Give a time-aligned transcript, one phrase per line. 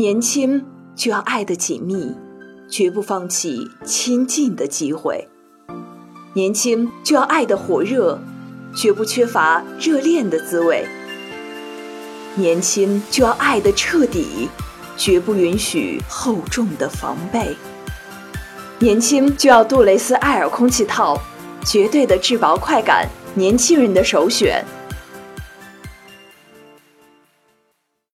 [0.00, 0.64] 年轻
[0.96, 2.14] 就要爱得紧密，
[2.70, 5.26] 绝不放弃亲近的机会；
[6.32, 8.18] 年轻就要爱得火热，
[8.74, 10.86] 绝不缺乏热恋的滋味；
[12.34, 14.48] 年轻就要爱得彻底，
[14.96, 17.54] 绝不允许厚重的防备；
[18.78, 21.20] 年轻就要杜蕾斯艾尔空气套，
[21.66, 24.64] 绝对的质薄快感，年轻人的首选。